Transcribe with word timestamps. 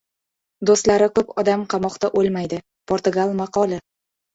Do‘stlari 0.69 1.11
ko‘p 1.21 1.37
odam 1.45 1.67
qamoqda 1.75 2.13
o‘lmaydi. 2.25 2.63
Portugal 2.95 3.41
maqoli 3.45 3.85